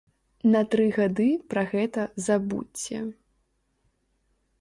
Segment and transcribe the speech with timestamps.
[0.53, 2.97] На тры гады пра гэта забудзьце!